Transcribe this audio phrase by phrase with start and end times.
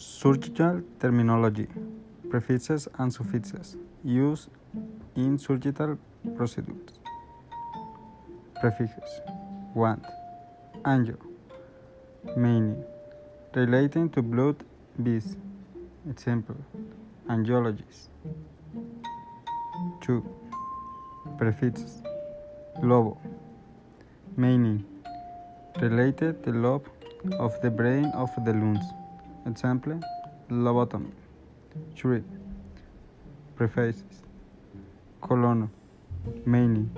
[0.00, 1.68] Surgical terminology,
[2.30, 4.48] prefixes and suffixes used
[5.14, 5.98] in surgical
[6.36, 6.98] procedures.
[8.58, 9.20] Prefixes
[9.74, 10.00] 1.
[10.84, 11.18] Angio,
[12.34, 12.82] meaning
[13.54, 14.64] relating to blood
[15.02, 15.36] beads.
[16.08, 16.56] Example,
[17.28, 18.08] angiologies.
[20.00, 20.24] 2.
[21.36, 22.02] Prefixes
[22.82, 23.18] lobo,
[24.34, 24.82] meaning
[25.82, 26.88] related to the lobe
[27.38, 28.99] of the brain of the lungs.
[29.46, 29.98] Example,
[30.50, 31.10] lobotomy.
[31.96, 32.22] 3.
[33.56, 34.22] Prefaces.
[35.20, 35.70] Colon,
[36.44, 36.90] meaning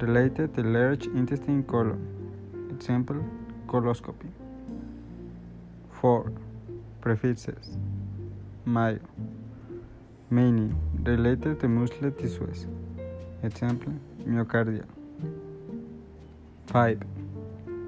[0.00, 2.00] related to large intestine colon.
[2.70, 3.22] Example,
[3.68, 4.28] coloscopy.
[6.00, 6.32] 4.
[7.00, 7.76] Prefixes.
[8.64, 8.98] Mayo,
[10.30, 12.66] meaning related to muscle tissues.
[13.42, 13.92] Example,
[14.26, 14.86] myocardial.
[16.66, 17.02] 5.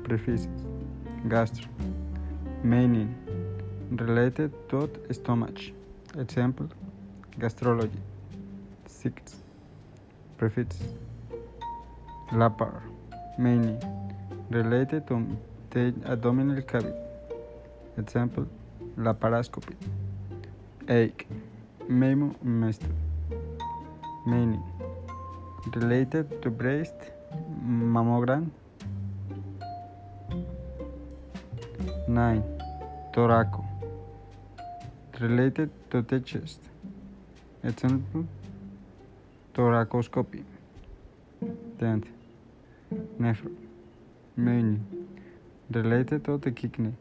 [0.04, 0.48] Prefixes.
[1.28, 1.68] Gastro,
[2.62, 3.14] meaning
[3.90, 5.58] related to stomach.
[6.18, 6.68] Example,
[7.38, 8.00] gastrology.
[8.86, 9.36] 6.
[10.38, 10.78] Prefix.
[12.32, 12.82] Lapar,
[13.38, 13.80] meaning
[14.50, 15.24] related to
[15.70, 16.98] the abdominal cavity.
[17.98, 18.46] Example,
[18.98, 19.76] laparoscopy.
[20.88, 21.24] 8.
[21.88, 22.92] Memo method,
[24.26, 24.62] meaning
[25.74, 26.94] related to breast
[27.64, 28.50] mammogram.
[32.08, 32.42] 9.
[33.12, 33.65] Thoraco,
[35.20, 36.60] related to the chest.
[37.64, 38.26] Example,
[39.54, 40.42] thoracoscopy.
[41.78, 42.04] 10.
[43.20, 43.54] Nephro,
[44.36, 44.84] meaning
[45.70, 46.92] related to the kidney.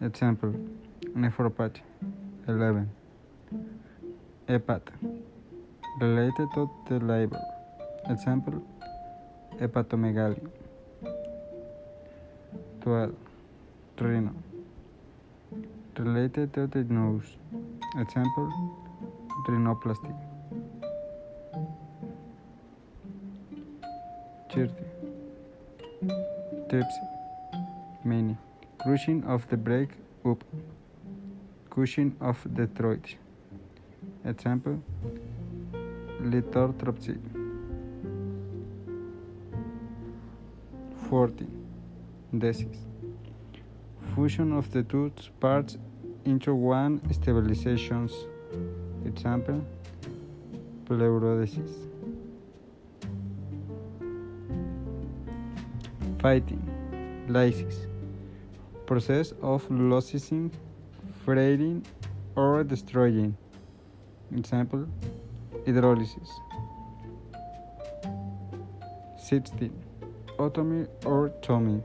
[0.00, 0.54] Example,
[1.14, 1.80] nephropathy.
[2.48, 2.88] 11.
[4.48, 4.82] Hepat,
[6.00, 7.42] related to the liver.
[8.08, 8.62] Example,
[9.58, 10.48] hepatomegaly.
[12.82, 13.14] 12.
[13.98, 14.32] Rhino,
[15.98, 17.36] related to the nose.
[17.98, 18.50] Example,
[19.48, 20.14] rhinoplasty.
[24.50, 24.72] 30.
[26.68, 27.06] Tripsy,
[28.04, 28.38] meaning
[28.78, 29.90] crushing of the break
[30.24, 30.42] up,
[31.70, 33.16] crushing of the throat.
[34.24, 34.82] Example,
[36.20, 37.18] lithotripsy.
[41.08, 41.48] 14.
[42.34, 42.78] Desis,
[44.16, 45.76] fusion of the two parts
[46.24, 48.12] into one stabilizations.
[49.04, 49.62] Example,
[50.86, 51.72] pleurodesis.
[56.22, 56.62] Fighting,
[57.28, 57.76] lysis,
[58.86, 60.50] process of lysing,
[61.22, 61.84] fraying,
[62.36, 63.36] or destroying.
[64.34, 64.86] Example,
[65.66, 66.30] hydrolysis.
[69.18, 69.70] 16.
[70.38, 71.82] Otomy or tomy.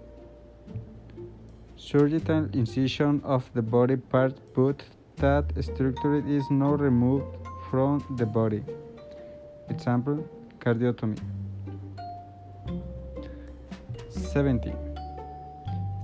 [1.83, 4.83] Surgical incision of the body part but
[5.15, 7.25] that structure is not removed
[7.69, 8.63] from the body.
[9.67, 10.23] Example,
[10.59, 11.19] cardiotomy.
[14.09, 14.75] 17.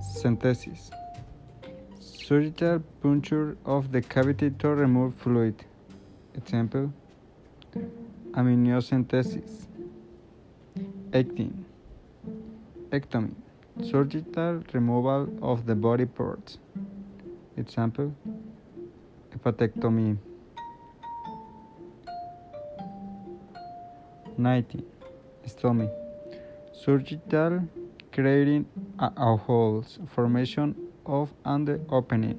[0.02, 0.90] Centesis.
[2.00, 5.64] Surgical puncture of the cavity to remove fluid.
[6.34, 6.92] Example,
[8.32, 9.66] amniocentesis.
[11.12, 11.64] 18.
[12.90, 13.34] Ectomy.
[13.82, 16.58] Surgical removal of the body parts.
[17.56, 18.12] Example,
[19.30, 20.18] hepatectomy.
[24.36, 24.84] 19.
[25.46, 25.90] Stomy.
[26.72, 27.62] Surgical
[28.12, 28.66] creating
[28.98, 30.74] a holes, formation
[31.06, 32.38] of under opening.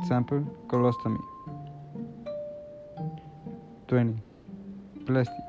[0.00, 1.20] Example, colostomy.
[3.86, 4.16] 20.
[5.06, 5.47] Plastic.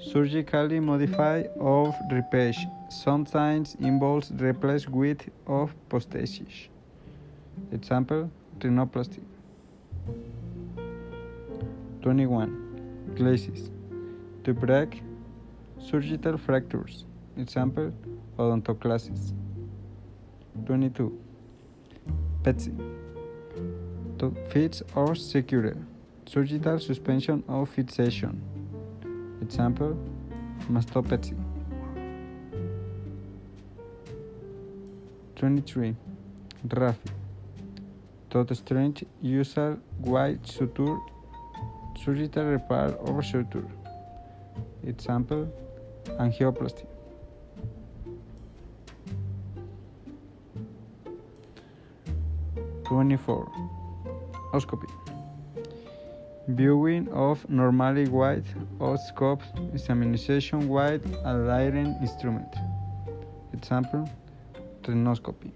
[0.00, 6.68] Surgically modify of repage sometimes involves replace with of prosthesis.
[7.72, 9.20] Example, rhinoplasty.
[12.02, 13.12] 21.
[13.16, 13.70] Clasis.
[14.44, 15.02] To break
[15.80, 17.04] surgical fractures.
[17.36, 17.92] Example,
[18.38, 19.32] odontoclasis.
[20.64, 21.18] 22.
[22.44, 22.72] Pexy.
[24.18, 25.74] To fix or secure.
[26.24, 28.57] Surgical suspension of fixation.
[29.40, 29.96] Example,
[30.70, 31.34] mastopexy.
[35.36, 35.94] 23.
[36.66, 37.10] Rrhaphy.
[38.30, 40.98] Tot strange user white suture,
[42.04, 43.64] surgical repair or suture.
[44.84, 45.48] Example,
[46.18, 46.86] angioplasty.
[52.84, 53.50] Twenty-four.
[54.52, 54.88] Oscopy.
[56.48, 58.46] Viewing of normally white
[58.96, 59.42] scope
[59.74, 62.48] examination white iron instrument.
[63.52, 64.08] Example,
[64.82, 65.52] rhinoscopy.